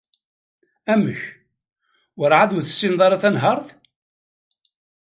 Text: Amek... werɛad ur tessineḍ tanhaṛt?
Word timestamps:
Amek... 0.93 1.21
werɛad 2.17 2.51
ur 2.55 2.63
tessineḍ 2.63 3.11
tanhaṛt? 3.21 3.67